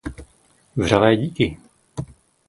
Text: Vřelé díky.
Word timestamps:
Vřelé 0.75 1.15
díky. 1.17 1.57